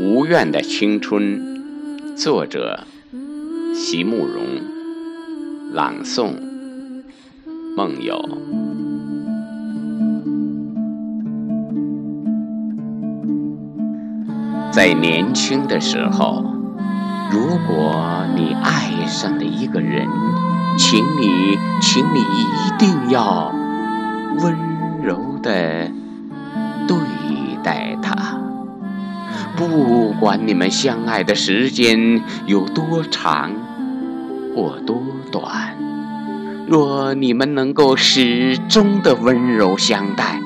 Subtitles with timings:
[0.00, 1.40] 无怨的青春，
[2.16, 2.80] 作者：
[3.74, 4.44] 席慕容，
[5.72, 6.34] 朗诵：
[7.76, 8.28] 梦友。
[14.72, 16.44] 在年轻的时候，
[17.30, 20.08] 如果你爱上了一个人，
[20.76, 23.54] 请你，请你一定要
[24.40, 24.56] 温
[25.04, 25.88] 柔的
[29.66, 33.50] 不管你们相爱的时间有多长
[34.54, 35.76] 或多短，
[36.66, 40.40] 若你们能够始终的温柔相待，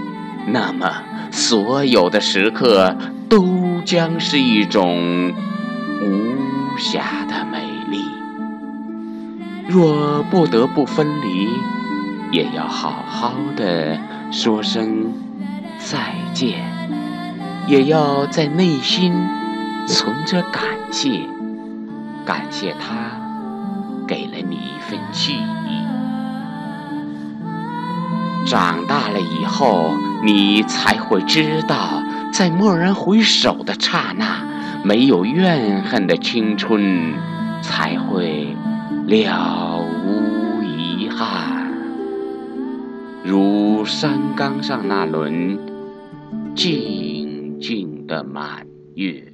[0.47, 2.97] 那么所有的时刻
[3.29, 5.33] 都将是一种
[6.01, 7.59] 无暇的美
[7.91, 8.05] 丽。
[9.67, 11.49] 若不得不分离，
[12.31, 13.99] 也要好好的
[14.31, 15.13] 说声
[15.79, 16.78] 再见。
[17.69, 19.13] 也要在内心
[19.87, 21.21] 存着感谢，
[22.25, 23.11] 感谢他
[24.07, 25.69] 给了你一份记忆。
[28.47, 29.93] 长大了以后，
[30.25, 34.43] 你才会知道，在蓦然回首的刹那，
[34.83, 37.13] 没有怨恨的青春
[37.61, 38.57] 才会
[39.07, 41.71] 了无遗憾。
[43.23, 45.59] 如山岗上那轮
[46.55, 47.28] 静。
[47.61, 49.33] 静的满月。